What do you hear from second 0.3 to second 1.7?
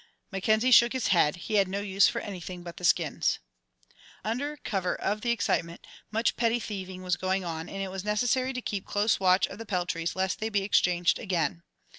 Mackenzie shook his head he had